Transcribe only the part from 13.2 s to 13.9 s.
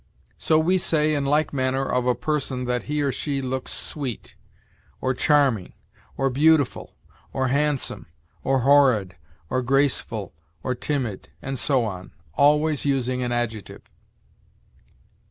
an adjective.